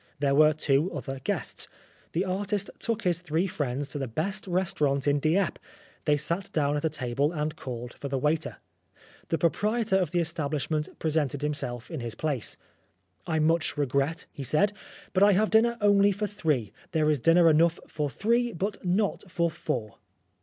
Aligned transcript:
There 0.17 0.33
were 0.33 0.51
two 0.51 0.91
other 0.93 1.19
guests. 1.19 1.69
The 2.13 2.25
artist 2.25 2.71
took 2.79 3.03
his 3.03 3.21
three 3.21 3.45
friends 3.45 3.89
to 3.89 3.99
the 3.99 4.07
best 4.07 4.47
restaurant 4.47 5.07
in 5.07 5.19
Dieppe. 5.19 5.61
They 6.05 6.17
sat 6.17 6.51
down 6.53 6.75
at 6.75 6.83
a 6.83 6.89
table 6.89 7.31
and 7.31 7.55
called 7.55 7.93
for 7.93 8.07
the 8.09 8.17
waiter. 8.17 8.57
The 9.27 9.37
proprietor 9.37 9.97
of 9.97 10.09
the 10.09 10.17
establishment 10.19 10.89
pre 10.97 11.11
sented 11.11 11.41
himself 11.43 11.91
in 11.91 11.99
his 11.99 12.15
place." 12.15 12.57
I 13.27 13.37
much 13.37 13.77
regret," 13.77 14.25
he 14.31 14.43
said," 14.43 14.73
but 15.13 15.21
I 15.21 15.33
have 15.33 15.51
dinner 15.51 15.77
only 15.81 16.11
for 16.11 16.25
three. 16.25 16.73
There 16.93 17.11
is 17.11 17.19
dinner 17.19 17.47
enough 17.47 17.79
for 17.87 18.09
three, 18.09 18.53
but 18.53 18.83
not 18.83 19.29
for 19.29 19.51
four." 19.51 19.99